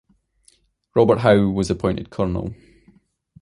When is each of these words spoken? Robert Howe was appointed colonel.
Robert 0.95 1.19
Howe 1.19 1.49
was 1.51 1.69
appointed 1.69 2.09
colonel. 2.09 2.55